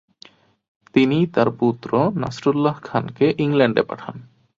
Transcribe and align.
তিনি 0.95 1.17
তার 1.33 1.49
পুত্র 1.59 1.89
নাসরুল্লাহ 2.15 2.75
খানকে 2.81 3.25
ইংল্যান্ডে 3.37 3.83
পাঠান। 3.83 4.15